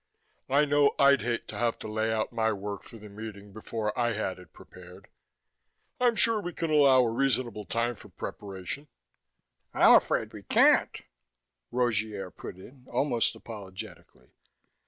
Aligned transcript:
"I 0.49 0.65
know 0.65 0.95
I'd 0.97 1.21
hate 1.21 1.47
to 1.49 1.57
have 1.59 1.77
to 1.77 1.87
lay 1.87 2.11
out 2.11 2.33
my 2.33 2.51
work 2.51 2.81
for 2.81 2.97
the 2.97 3.07
meeting 3.07 3.53
before 3.53 3.95
I 3.95 4.13
had 4.13 4.39
it 4.39 4.51
prepared. 4.51 5.09
I'm 5.99 6.15
sure 6.15 6.41
we 6.41 6.53
can 6.53 6.71
allow 6.71 7.01
a 7.01 7.11
reasonable 7.11 7.65
time 7.65 7.93
for 7.93 8.09
preparation" 8.09 8.87
"I'm 9.75 9.93
afraid 9.93 10.33
we 10.33 10.41
can't," 10.41 11.03
Rogier 11.69 12.31
put 12.31 12.55
in, 12.55 12.87
almost 12.91 13.35
apologetically. 13.35 14.31